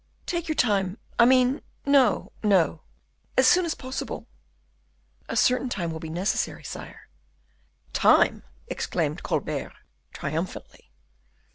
"Take 0.25 0.47
your 0.47 0.55
time, 0.55 0.97
I 1.19 1.25
mean 1.25 1.61
no, 1.85 2.31
no; 2.41 2.81
as 3.37 3.45
soon 3.45 3.65
as 3.65 3.75
possible." 3.75 4.25
"A 5.29 5.35
certain 5.35 5.69
time 5.69 5.91
will 5.91 5.99
be 5.99 6.09
necessary, 6.09 6.63
sire." 6.63 7.07
"Time!" 7.93 8.41
exclaimed 8.65 9.21
Colbert, 9.21 9.73
triumphantly. 10.11 10.89